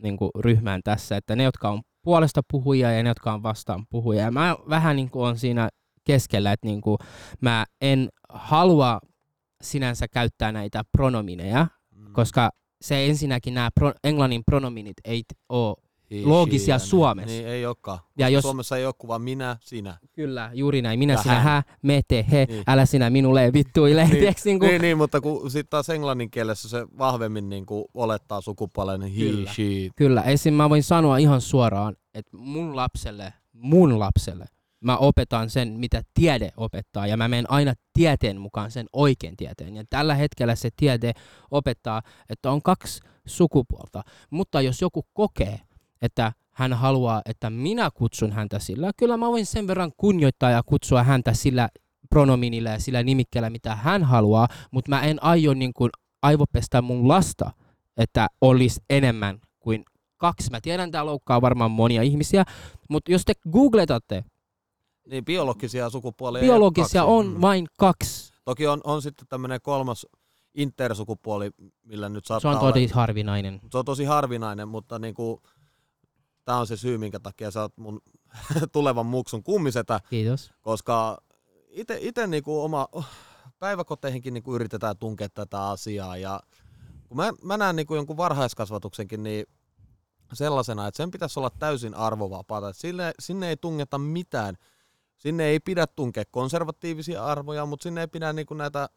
[0.02, 3.86] niin kuin, ryhmään tässä, että ne, jotka on puolesta puhujia ja ne, jotka on vastaan
[3.90, 4.22] puhujia.
[4.22, 5.68] Ja mä vähän niin kuin, on siinä
[6.04, 6.98] keskellä, että niin kuin,
[7.40, 9.00] mä en halua
[9.62, 12.12] sinänsä käyttää näitä pronomineja, Mm.
[12.12, 15.76] koska se ensinnäkin nämä pro, englannin pronominit ei ole
[16.24, 16.78] loogisia.
[16.78, 17.30] Suomessa.
[17.34, 17.98] Niin ei olekaan.
[18.18, 19.98] Ja jos- Suomessa ei ole kuva minä, sinä.
[20.12, 20.98] Kyllä, juuri näin.
[20.98, 21.42] Minä, Ja sinä, hän.
[21.44, 22.62] hä, me, te, he, Niin.
[22.66, 24.04] älä sinä minulle vittuile.
[24.04, 27.66] Niin, Tiedätkö, niin kuin, Niin, niin, mutta kun sitten taas englannin kielessä se vahvemmin niin
[27.66, 29.52] kuin olettaa sukupuolen he, Kyllä.
[29.52, 29.62] she.
[29.96, 30.54] Kyllä, esim.
[30.54, 34.46] mä voin sanoa ihan suoraan, että mun lapselle, mun lapselle,
[34.80, 39.76] mä opetan sen, mitä tiede opettaa, ja mä menen aina tieteen mukaan, sen oikein tieteen.
[39.76, 41.12] Ja tällä hetkellä se tiede
[41.50, 44.02] opettaa, että on kaksi sukupuolta.
[44.30, 45.60] Mutta jos joku kokee,
[46.02, 50.62] että hän haluaa, että minä kutsun häntä sillä, kyllä mä voin sen verran kunnioittaa ja
[50.62, 51.68] kutsua häntä sillä
[52.10, 55.90] pronominilla ja sillä nimikkeellä, mitä hän haluaa, mutta mä en aio niin kuin
[56.22, 57.50] aivopestä mun lasta,
[57.96, 59.84] että olisi enemmän kuin
[60.16, 60.50] kaksi.
[60.50, 62.44] Mä tiedän, tämä loukkaa varmaan monia ihmisiä,
[62.90, 64.24] mutta jos te googletatte,
[65.10, 66.42] Niin biologisia sukupuolia.
[66.42, 67.26] biologisia on.
[67.26, 67.40] Mm.
[67.40, 68.32] vain kaksi.
[68.44, 70.06] Toki on, on sitten tämmöinen kolmas
[70.54, 71.50] intersukupuoli,
[71.84, 72.72] millä nyt Se saattaa on olla.
[72.72, 73.60] tosi harvinainen.
[73.72, 75.42] Se on tosi harvinainen, mutta niinku,
[76.48, 78.00] tämä on se syy, minkä takia sä oot mun
[78.72, 80.52] tulevan muksun kummisetä, Kiitos.
[80.62, 81.22] koska
[82.00, 82.88] itse niinku oma
[83.58, 86.40] päiväkoteihinkin niinku yritetään tunkea tätä asiaa ja
[87.08, 89.46] kun mä, mä näen niinku jonkun varhaiskasvatuksenkin niin
[90.32, 92.68] sellaisena, että sen pitäisi olla täysin arvovapaata.
[92.68, 94.54] Että Sille, sinne ei tungeta mitään.
[95.16, 98.88] Sinne ei pidä tunkea konservatiivisia arvoja, mutta sinne ei pidä niinku näitä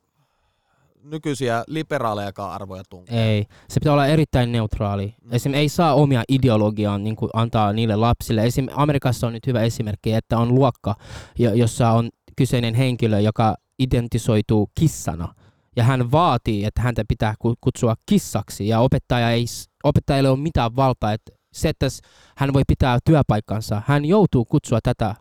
[1.03, 3.25] nykyisiä liberaalejakaan arvoja tunkea.
[3.25, 3.45] Ei.
[3.69, 5.15] Se pitää olla erittäin neutraali.
[5.23, 5.33] Mm.
[5.33, 5.53] Esim.
[5.53, 8.45] ei saa omia ideologiaa niin kuin antaa niille lapsille.
[8.45, 8.67] Esim.
[8.75, 10.95] Amerikassa on nyt hyvä esimerkki, että on luokka,
[11.39, 15.33] jo- jossa on kyseinen henkilö, joka identisoituu kissana.
[15.75, 18.67] Ja hän vaatii, että häntä pitää ku- kutsua kissaksi.
[18.67, 21.13] Ja opettaja ei, s- opettajille ole mitään valtaa.
[21.13, 21.87] Että se, että
[22.37, 25.15] hän voi pitää työpaikkansa, hän joutuu kutsua tätä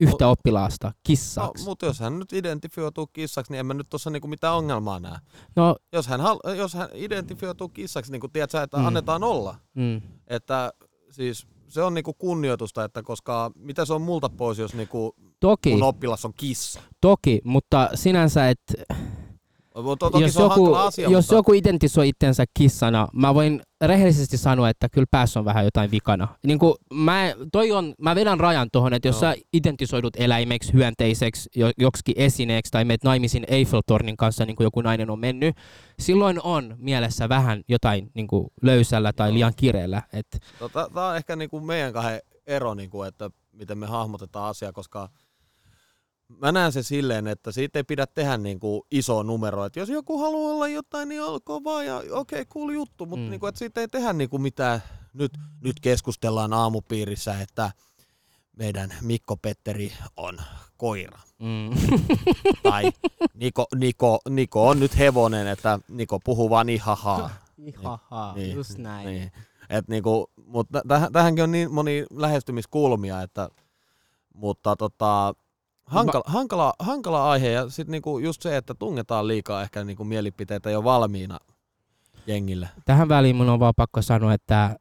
[0.00, 1.64] No, yhtä oppilaasta No, kissaksi.
[1.64, 5.18] mutta jos hän nyt identifioituu kissaksi, niin en mä nyt tuossa niinku mitään ongelmaa näe.
[5.56, 8.86] No, Jos hän, hal- jos hän identifioituu kissaksi, niin kuin tiedät sä, että Mm.
[8.86, 9.56] annetaan olla.
[9.74, 10.00] mm.
[10.26, 10.72] Että
[11.10, 15.70] siis se on niinku kunnioitusta, että koska mitä se on multa pois, jos niinku toki,
[15.70, 16.80] mun oppilas on kissa.
[17.00, 18.74] toki, mutta sinänsä, että
[19.82, 23.62] Mutta toki jos se on joku, asia, jos mutta joku identisoi itsensä kissana, mä voin
[23.80, 26.28] rehellisesti sanoa, että kyllä päässä on vähän jotain vikana.
[26.46, 29.32] Niin kuin mä, toi on, mä vedän rajan tuohon, että jos Joo.
[29.32, 34.80] sä identisoidut eläimeksi, hyönteiseksi, jo, joksikin esineeksi tai meet naimisiin Eiffeltornin kanssa, niin kuin joku
[34.80, 35.56] nainen on mennyt,
[35.98, 39.34] silloin on mielessä vähän jotain niin kuin löysällä tai Joo.
[39.34, 40.02] liian kireellä.
[40.12, 40.26] Et,
[40.58, 45.08] tota, tämä on ehkä niinku meidän kahden ero, niinku, että miten me hahmotetaan asia, koska
[46.38, 49.64] mä näen se silleen, että siitä ei pidä tehdä niinku iso numero.
[49.64, 53.20] Että jos joku haluaa olla jotain, niin olkoon vaan ja okei, okay, cool juttu, mutta
[53.20, 53.26] Mm.
[53.26, 53.30] mm.
[53.30, 54.82] niinku, että siitä ei tehdä niinku mitään.
[55.12, 55.32] Nyt,
[55.64, 57.72] nyt keskustellaan aamupiirissä, että
[58.56, 60.38] meidän Mikko Petteri on
[60.76, 61.18] koira.
[61.38, 61.70] mm.
[62.62, 62.92] Tai
[63.34, 67.30] Niko, Niko, Niko on nyt hevonen, että Niko puhuu vaan ihahaa.
[67.66, 69.06] Ihaha, Niin, just näin.
[69.06, 69.32] Niin.
[69.70, 73.48] Et niinku, mutta täh, tähänkin on niin moni lähestymiskulmia, että,
[74.34, 75.34] mutta tota,
[75.90, 80.70] hankala, hankala, hankala aihe ja sitten niinku just se, että tungetaan liikaa ehkä niinku mielipiteitä
[80.70, 81.38] jo valmiina
[82.26, 82.68] jengille.
[82.84, 84.76] Tähän väliin mun on vaan pakko sanoa, että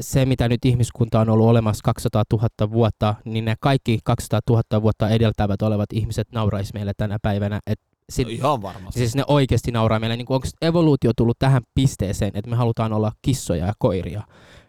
[0.00, 4.82] se mitä nyt ihmiskunta on ollut olemassa 200 000 vuotta, niin ne kaikki 200 000
[4.82, 7.60] vuotta edeltävät olevat ihmiset naurais meille tänä päivänä.
[7.66, 8.98] Et sit, No ihan varmasti.
[9.00, 10.16] siis ne oikeasti nauraa meille.
[10.16, 14.22] Niin onko evoluutio tullut tähän pisteeseen, että me halutaan olla kissoja ja koiria?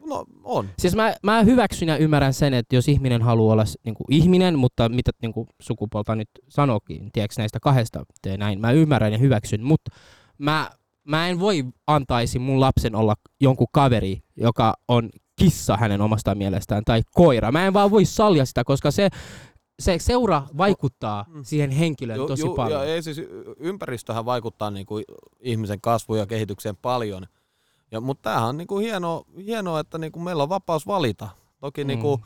[0.05, 0.69] No on.
[0.79, 4.59] Siis mä, mä hyväksyn ja ymmärrän sen, että jos ihminen haluaa olla s- niinku ihminen,
[4.59, 9.63] mutta mitä niinku sukupuolta nyt sanokin, tiedätkö näistä kahdesta tee näin, mä ymmärrän ja hyväksyn,
[9.63, 9.91] mutta
[10.37, 10.69] mä,
[11.03, 16.83] mä en voi antaisi mun lapsen olla jonkun kaveri, joka on kissa hänen omasta mielestään,
[16.85, 17.51] tai koira.
[17.51, 19.09] Mä en vaan voi sallia sitä, koska se,
[19.79, 21.43] se seura vaikuttaa Mm.
[21.43, 22.81] siihen henkilöön tosi ju- paljon.
[22.87, 23.21] Ja ei siis
[23.59, 25.01] ympäristöhän vaikuttaa niinku
[25.39, 27.25] ihmisen kasvuun ja kehitykseen paljon.
[27.91, 31.29] Ja, mutta tämähän on niinku hienoa, hienoa, että niinku meillä on vapaus valita.
[31.59, 31.87] Toki Mm.
[31.87, 32.21] niinku,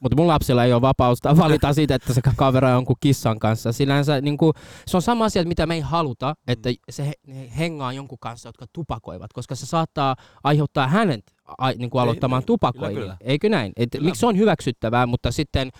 [0.00, 3.72] Mutta mun lapsella ei ole vapausta valita siitä, että se kaveraa jonkun kissan kanssa.
[3.72, 4.52] Sinänsä niin kuin,
[4.86, 8.66] se on sama asia, mitä me ei haluta, että se he- hengaa jonkun kanssa, jotka
[8.72, 12.94] tupakoivat, koska se saattaa aiheuttaa hänet a, niin kuin aloittamaan niin, tupakoinnin.
[13.02, 13.30] kyllä, kyllä.
[13.32, 13.72] Eikö näin?
[13.76, 14.04] Et Kyllä.
[14.04, 15.70] miksi se on hyväksyttävää, mutta sitten...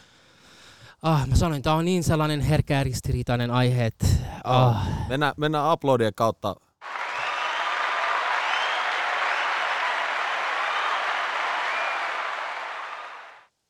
[1.03, 4.07] Ah, mä sanoin, tämä on niin sellainen herkä ja ristiriitainen aihe, että...
[4.45, 6.57] Ah, mennään, mennään uploadien kautta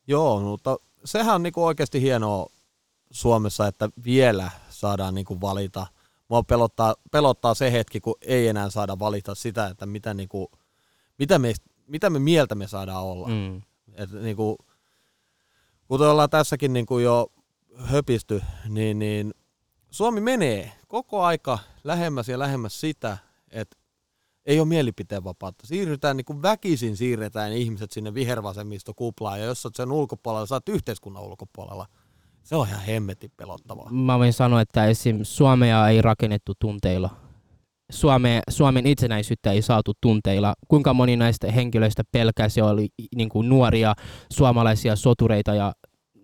[0.07, 2.49] Joo, mutta sehän on niinku oikeasti hienoa
[3.11, 5.87] Suomessa, että vielä saadaan niinku valita.
[6.27, 10.51] Mua pelottaa, pelottaa se hetki, kun ei enää saada valita sitä, että mitä, niinku,
[11.19, 11.53] mitä, me,
[11.87, 13.27] mitä me mieltä me saadaan olla.
[13.27, 13.61] mm,
[13.93, 14.57] Et niinku,
[15.87, 17.31] kuten ollaan tässäkin niinku jo
[17.77, 19.33] höpisty, niin, niin
[19.91, 23.17] Suomi menee koko aika lähemmäs ja lähemmäs sitä,
[23.51, 23.77] että
[24.45, 25.67] ei ole mielipiteenvapautta.
[25.67, 31.23] Siirrytään niin kuin väkisin siirretään ihmiset sinne vihervasemmistokuplaan, ja jos olet sen ulkopuolella, oot yhteiskunnan
[31.23, 31.85] ulkopuolella.
[32.43, 33.91] Se on ihan hemmetin pelottavaa.
[33.91, 35.19] mä voin sanoa, että esim.
[35.23, 37.09] Suomea ei rakennettu tunteilla.
[37.91, 40.53] Suome, Suomen itsenäisyyttä ei saatu tunteilla.
[40.67, 43.93] Kuinka moni näistä henkilöistä pelkäsi oli niin kuin nuoria
[44.33, 45.73] suomalaisia sotureita ja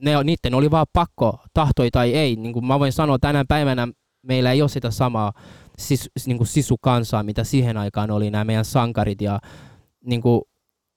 [0.02, 2.36] ne, niiden oli vaan pakko, tahtoi tai ei.
[2.36, 3.88] Niin kuin mä voin sanoa, tänä päivänä
[4.22, 5.34] meillä ei ole sitä samaa
[5.78, 9.22] sis, niin kuin sisukansaa, mitä siihen aikaan oli nämä meidän sankarit.
[9.22, 9.40] Ja,
[10.06, 10.42] niin kuin,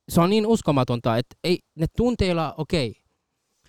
[0.08, 3.04] se on niin uskomatonta, että ei, ne tunteilla, okei, okay,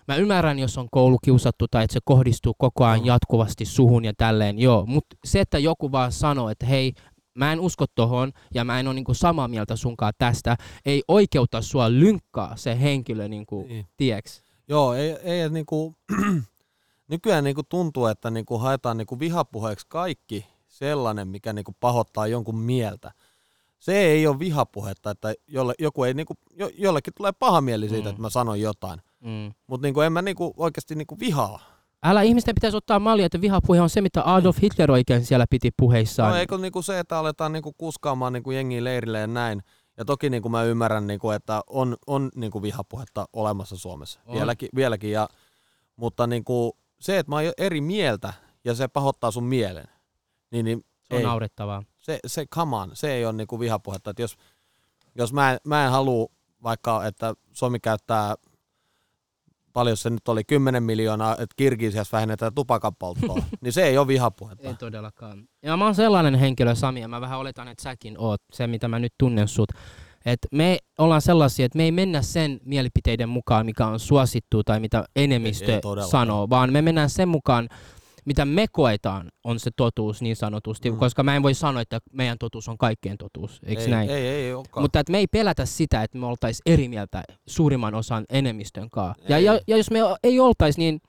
[0.07, 4.59] Mä ymmärrän, jos on koulukiusattu tai että se kohdistuu koko ajan jatkuvasti suhun ja tälleen,
[4.59, 4.85] joo.
[4.85, 6.93] Mutta se, että joku vaan sanoo, että hei,
[7.35, 11.61] mä en usko tohon ja mä en ole niinku samaa mieltä sunkaan tästä, ei oikeuta
[11.61, 13.85] sua lynkkaa se henkilö, niinku, niin.
[13.97, 14.43] tieks?
[14.67, 15.95] Joo, ei, ei niinku,
[17.11, 20.45] nykyään niinku tuntuu, että niinku haetaan niinku vihapuheeksi kaikki
[20.77, 23.11] sellainen, mikä niinku pahoittaa jonkun mieltä.
[23.79, 28.03] Se ei ole vihapuhetta, että jolle, joku ei niinku, jo, jollekin tulee paha mieli siitä,
[28.03, 28.09] mm.
[28.09, 29.01] että mä sanon jotain.
[29.19, 29.53] Mm.
[29.67, 31.59] Mutta niinku, en mä niinku oikeasti niinku vihaa.
[32.03, 35.71] Älä ihmisten pitäisi ottaa mallia, että vihapuhe on se, mitä Adolf Hitler oikein siellä piti
[35.77, 36.31] puheissaan.
[36.31, 39.61] No eikö niinku se, että aletaan niinku kuskaamaan niinku jengiä leirille ja näin.
[39.97, 44.35] Ja toki niinku mä ymmärrän, niinku, että on, on niinku vihapuhetta olemassa Suomessa on.
[44.35, 44.69] vieläkin.
[44.75, 45.29] vieläkin ja,
[45.95, 48.33] mutta niinku, se, että mä oon eri mieltä
[48.65, 49.85] ja se pahoittaa sun mielen,
[50.55, 51.83] niin, niin se on ei, naurettavaa.
[51.97, 54.11] Se, se, come on, se ei ole niinku vihapuhetta.
[54.11, 54.37] Et jos
[55.15, 56.27] jos mä en, mä en halua
[56.63, 58.35] vaikka, että Suomi käyttää
[59.73, 64.07] paljon se nyt oli, 10 miljoonaa, että Kirgisiassa vähennetään tupakan polttoa, niin se ei ole
[64.07, 64.67] vihapuhetta.
[64.67, 65.47] Ei todellakaan.
[65.63, 68.87] Ja mä oon sellainen henkilö, Sami, ja mä vähän oletan, että säkin oot, se mitä
[68.87, 69.69] mä nyt tunnen sut.
[70.25, 74.79] Et me ollaan sellaisia, että me ei mennä sen mielipiteiden mukaan, mikä on suosittu tai
[74.79, 77.69] mitä enemmistö ei, ei sanoo, vaan me mennään sen mukaan,
[78.25, 80.97] mitä me koetaan, on se totuus niin sanotusti, mm.
[80.97, 84.09] koska mä en voi sanoa, että meidän totuus on kaikkien totuus, eikö ei, näin?
[84.09, 87.95] Ei, ei, ei Mutta että me ei pelätä sitä, että me oltaisiin eri mieltä suurimman
[87.95, 89.23] osan enemmistön kanssa.
[89.29, 91.01] Ja, ja, ja jos me ei oltaisi, niin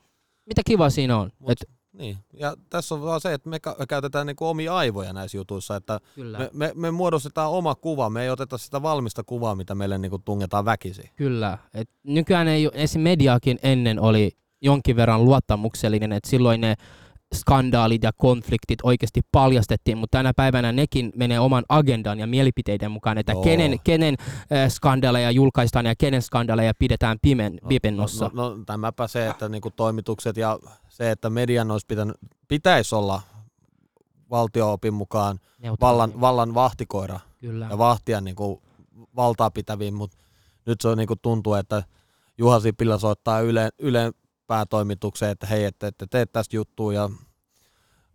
[0.47, 1.31] mitä kiva siinä on?
[1.39, 5.37] Mut, Et, niin, ja tässä on vaan se, että me käytetään niinku omia aivoja näissä
[5.37, 6.39] jutuissa, että Kyllä.
[6.39, 10.19] Me, me, me muodostetaan oma kuva, me ei oteta sitä valmista kuvaa, mitä meille niinku
[10.19, 11.11] tungetaan väkisin.
[11.17, 13.01] Kyllä, Et nykyään ei, esim.
[13.01, 14.31] mediakin ennen oli
[14.63, 16.75] jonkin verran luottamuksellinen, että silloin ne
[17.37, 23.19] skandaalit ja konfliktit oikeasti paljastettiin, mutta tänä päivänä nekin menee oman agendan ja mielipiteiden mukaan,
[23.19, 24.17] että kenen, kenen
[24.53, 28.31] äh, skandaaleja julkaistaan ja kenen skandaaleja pidetään pimen, no, pimennossa.
[28.35, 32.17] No, no, no tämäpä se, että niinku toimitukset ja se, että median olisi pitänyt,
[32.49, 33.23] pitäisi olla
[34.31, 35.39] valtioopin mukaan
[35.81, 37.67] vallan, vallan vahtikoira Kyllä.
[37.71, 38.63] ja vahtia niinku
[39.17, 40.17] valtaa pitäviin, mutta
[40.67, 41.83] nyt se on niinku tuntuu, että
[42.39, 44.13] Juha Sipilä soittaa Yle, Yle
[44.47, 47.11] päätoimitukseen, että hei, että, että teet tästä juttua ja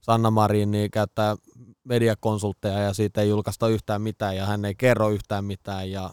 [0.02, 1.36] Sanna Marin niin käyttää
[1.84, 6.10] mediakonsultteja ja siitä ei julkaista yhtään mitään ja hän ei kerro yhtään mitään ja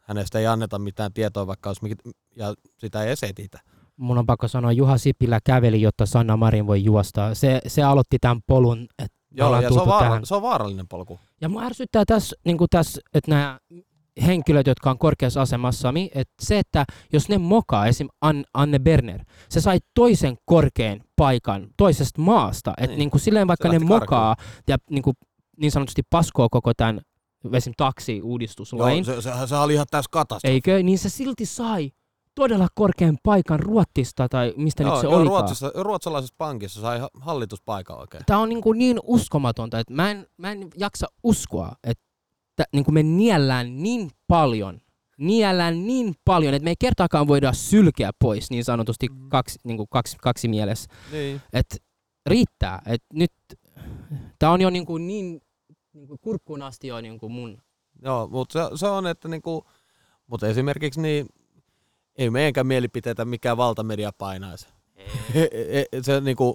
[0.00, 1.96] hänestä ei anneta mitään tietoa, vaikka olisi mikä,
[2.36, 3.60] ja sitä ei esetitä.
[3.96, 7.34] Mun on pakko sanoa, Juha Sipilä käveli, jotta Sanna Marin voi juosta.
[7.34, 11.20] Se, se aloitti tämän polun, että Joo, ja se on, vaara, se on vaarallinen polku.
[11.40, 13.58] Ja mua ärsyttää tässä, niin tässä että nämä
[14.26, 18.08] henkilöt, jotka on korkeassa asemassa, että se, että jos ne mokaa, esim.
[18.54, 22.98] Anne Berner, se sai toisen korkean paikan toisesta maasta, että niin.
[22.98, 24.36] niin kuin silleen vaikka ne mokaa
[24.68, 25.14] ja niin, kuin,
[25.56, 27.00] niin sanotusti paskoo koko tämän
[27.52, 27.72] esim.
[27.76, 29.04] taksi-uudistuslain.
[29.06, 30.52] Joo, se, se, se oli ihan tässä katastrofi.
[30.52, 30.82] Eikö?
[30.82, 31.90] Niin se silti sai
[32.34, 35.28] todella korkean paikan Ruottista tai mistä joo, nyt se oli.
[35.28, 38.22] Ruotsissa, ruotsalaisessa pankissa sai hallituspaikan oikein.
[38.26, 42.05] Tämä on niin, kuin niin uskomatonta, että mä en, mä en jaksa uskoa, että
[42.72, 44.80] niin kuin me niellään niin paljon,
[45.18, 49.28] niellään niin paljon, että me ei kertaakaan voida sylkeä pois niin sanotusti mm.
[49.28, 50.90] kaksi, niin kuin kaksi, kaksi mielessä.
[51.12, 51.40] Niin.
[51.52, 51.82] Et
[52.26, 52.82] riittää.
[52.86, 53.32] Et nyt
[54.38, 55.40] tämä on jo niin, kuin niin,
[55.92, 57.62] niin kuin kurkkuun asti jo niin kuin mun.
[58.02, 59.62] Joo, mutta se, se on, että niin kuin,
[60.26, 61.26] mutta esimerkiksi niin,
[62.18, 64.68] ei meidänkään mielipiteitä mikään valtamedia painaisi.
[66.02, 66.54] se, niin kuin,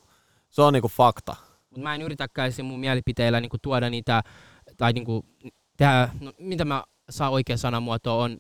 [0.50, 1.36] se on niin kuin fakta.
[1.70, 4.24] Mut mä en yritäkään mun mielipiteillä niin kuin tuoda niitä,
[4.78, 5.24] tai niin kuin,
[5.82, 8.38] tehdä, no, mitä mä saa oikea sanamuoto on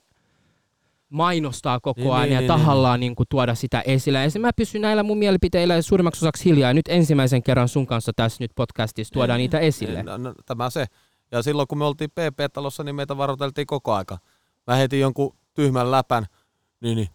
[1.10, 3.10] mainostaa koko niin, ajan niin, ja niin, tahallaan niin.
[3.10, 4.20] Niin kuin, tuoda sitä esille.
[4.24, 6.70] Ja mä pysyn näillä mun mielipiteillä suurimmaksi osaksi hiljaa.
[6.70, 9.98] Ja nyt ensimmäisen kerran sun kanssa tässä nyt podcastissa tuodaan niin, niitä esille.
[9.98, 10.86] Niin, no, no, tämä se.
[11.32, 14.18] Ja silloin kun me oltiin PP-talossa, niin meitä varoiteltiin koko aika.
[14.68, 16.26] Mä heitin jonkun tyhmän läpän,
[16.82, 17.10] niin, niin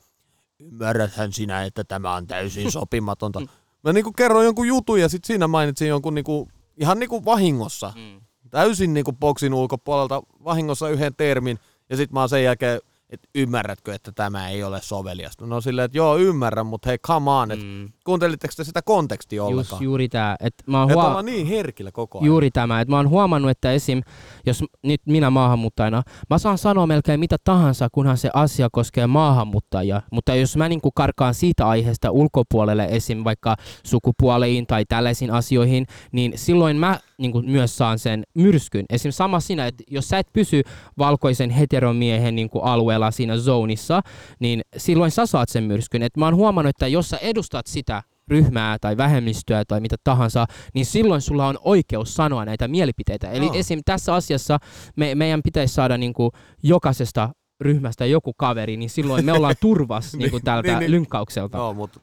[0.60, 3.40] ymmärräthän sinä, että tämä on täysin sopimatonta.
[3.84, 7.08] Mä niin kuin kerroin jonkun jutun ja sitten siinä mainitsin jonkun niin kuin, ihan niin
[7.08, 7.92] kuin vahingossa.
[7.96, 8.25] Mm
[8.56, 11.58] täysin niin kuin boksin ulkopuolelta vahingossa yhden termin,
[11.90, 15.46] ja sitten mä oon sen jälkeen, että ymmärrätkö, että tämä ei ole soveliasta.
[15.46, 17.92] No silleen, että joo, ymmärrän, mutta hei, come on, että mm.
[18.06, 19.82] Kuuntelitteko te sitä kontekstia Just ollenkaan?
[19.82, 22.26] juuri tämä, että mä oon Että huo- ollaan niin herkillä koko ajan.
[22.26, 24.02] Juuri tämä, että mä oon huomannut, että esim.
[24.46, 30.02] jos nyt minä maahanmuuttajana, mä saan sanoa melkein mitä tahansa, kunhan se asia koskee maahanmuuttajia.
[30.12, 33.24] Mutta jos mä niinku karkaan siitä aiheesta ulkopuolelle esim.
[33.24, 38.84] vaikka sukupuoleihin tai tällaisiin asioihin, niin silloin mä niinku myös saan sen myrskyn.
[38.90, 39.12] Esim.
[39.12, 40.62] sama siinä, että jos sä et pysy
[40.98, 44.00] valkoisen heteromiehen niinku alueella siinä zonissa,
[44.40, 46.02] niin silloin sä saat sen myrskyn.
[46.02, 47.95] Et mä oon huomannut, että jos sä edustat sitä
[48.28, 53.30] ryhmää tai vähemmistöä tai mitä tahansa, niin silloin sulla on oikeus sanoa näitä mielipiteitä.
[53.30, 53.54] Eli Aa.
[53.54, 53.80] esim.
[53.84, 54.58] tässä asiassa
[54.96, 57.28] me, meidän pitäisi saada niinku jokaisesta
[57.60, 60.90] ryhmästä joku kaveri, niin silloin me ollaan turvas niinku tältä niin, niin.
[60.90, 61.58] lynkkaukselta.
[61.58, 62.00] No, mutta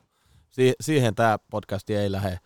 [0.50, 2.40] si- siihen tämä podcasti ei lähde.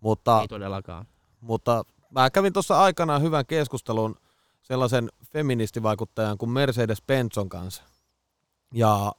[0.00, 1.06] Mutta, Ei todellakaan.
[1.40, 4.16] mutta mä kävin tuossa aikanaan hyvän keskustelun
[4.62, 7.82] sellaisen feministivaikuttajan kuin Mercedes Benson kanssa.
[8.74, 9.12] Ja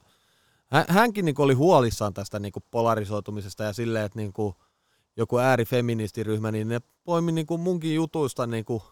[0.72, 4.54] hä- hänkin niinku oli huolissaan tästä niinku polarisoitumisesta ja silleen, että niinku
[5.16, 8.82] joku äärifeministiryhmä, niin ne poimi niinku munkin jutuista niinku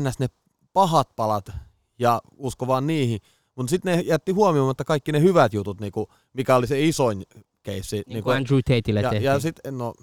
[0.00, 0.18] ns.
[0.18, 0.26] ne
[0.72, 1.50] pahat palat
[1.98, 3.20] ja usko vaan niihin.
[3.54, 7.22] Mutta sitten ne jätti huomioimatta kaikki ne hyvät jutut, niinku, mikä oli se isoin
[7.62, 8.02] keissi.
[8.06, 9.26] Niin kuin Andrew Tateille ja, tehtiin.
[9.26, 9.94] ja sitten, no,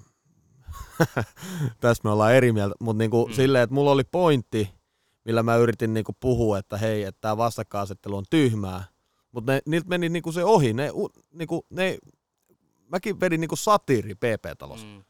[1.81, 3.31] tästä me ollaan eri mieltä, mutta niinku Mm.
[3.31, 3.35] mm.
[3.35, 4.69] silleen, että mulla oli pointti,
[5.25, 8.83] millä mä yritin niinku puhua, että hei, että tämä vastakkainasettelu on tyhmää.
[9.35, 10.73] Mutta niiltä meni niinku se ohi.
[10.73, 11.97] Ne, u, niinku, ne,
[12.87, 14.85] mäkin vedin niinku satiiri PP-talossa.
[14.87, 15.03] Mm.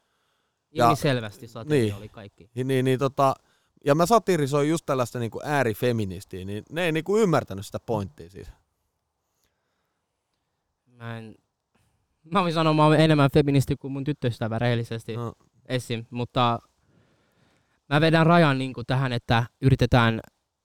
[0.72, 1.96] Ja- Ilmiselvästi satiiri niin.
[1.96, 2.50] oli kaikki.
[2.56, 3.36] Niin, niin, niin, tota,
[3.86, 8.48] ja mä satirisoin just tällaista niinku äärifeministiä, niin ne ei niinku ymmärtänyt sitä pointtia siis.
[10.86, 11.36] Mä en...
[12.32, 15.34] Mä voin sanoa, mä oon enemmän feministi kuin mun tyttöystävä rehellisesti No,
[15.66, 16.06] esim.
[16.10, 16.60] Mutta
[17.90, 20.20] mä vedän rajan niin kuin tähän, että yritetään,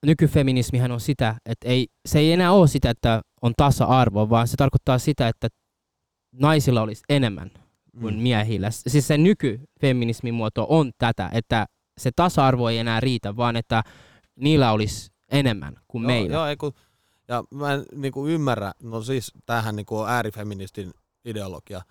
[0.07, 4.57] nykyfeminismihän on sitä, että ei, se ei enää ole sitä, että on tasa-arvo, vaan se
[4.57, 5.49] tarkoittaa sitä, että
[6.33, 7.51] naisilla olisi enemmän
[8.01, 8.23] kuin mm.
[8.23, 8.71] miehillä.
[8.71, 11.67] Siis se nykyfeminismin muoto on tätä, että
[11.99, 13.83] se tasa-arvo ei enää riitä, vaan että
[14.37, 16.35] niillä olisi enemmän kuin meillä.
[16.35, 16.73] Joo, ei kun,
[17.29, 20.91] ja mä en niinku ymmärrä, no siis tämähän niinku on äärifeministin
[21.25, 21.83] ideologia,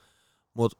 [0.53, 0.77] mutta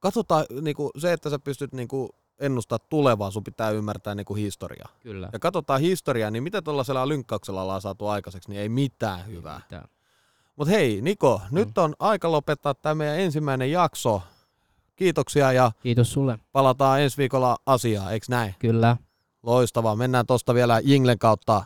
[0.00, 4.88] katsotaan niinku, se, että sä pystyt niinku ennustaa tulevaa, sun pitää ymmärtää niinku historiaa.
[5.00, 5.28] Kyllä.
[5.32, 9.60] Ja katsotaan historiaa, niin mitä tuollaisella lynkkauksella ollaan saatu aikaiseksi, niin ei mitään hyvää.
[9.70, 9.88] Mitä?
[10.60, 11.54] Mutta hei Niko, mm.
[11.54, 14.22] nyt on aika lopettaa tämä meidän ensimmäinen jakso.
[14.96, 16.38] Kiitoksia ja Kiitos sulle.
[16.52, 18.54] palataan ensi viikolla asiaan, eikö näin?
[18.58, 18.96] Kyllä.
[19.42, 19.96] Loistavaa.
[19.96, 21.64] Mennään tosta vielä Jinglen kautta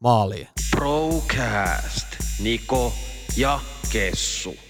[0.00, 0.48] maaliin.
[0.70, 2.06] Procast.
[2.42, 2.92] Niko
[3.36, 3.60] ja
[3.92, 4.65] Kessu.